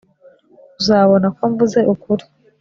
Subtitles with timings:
[0.79, 2.23] uzabona ko mvuze ukuri